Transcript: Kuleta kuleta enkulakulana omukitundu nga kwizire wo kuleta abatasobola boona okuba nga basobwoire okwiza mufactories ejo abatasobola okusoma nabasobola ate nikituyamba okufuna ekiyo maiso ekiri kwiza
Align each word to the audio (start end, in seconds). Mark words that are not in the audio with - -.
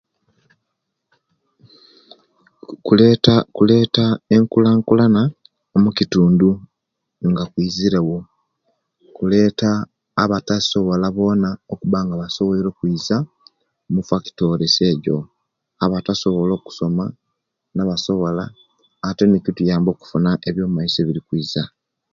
Kuleta 2.85 3.33
kuleta 3.55 4.05
enkulakulana 4.35 5.21
omukitundu 5.75 6.49
nga 7.29 7.43
kwizire 7.51 7.99
wo 8.09 8.19
kuleta 9.15 9.69
abatasobola 10.23 11.07
boona 11.15 11.49
okuba 11.73 11.99
nga 12.03 12.15
basobwoire 12.21 12.67
okwiza 12.71 13.17
mufactories 13.93 14.75
ejo 14.91 15.17
abatasobola 15.83 16.51
okusoma 16.55 17.05
nabasobola 17.75 18.43
ate 19.07 19.23
nikituyamba 19.27 19.89
okufuna 19.91 20.29
ekiyo 20.47 20.65
maiso 20.75 20.97
ekiri 21.01 21.21
kwiza 21.27 21.63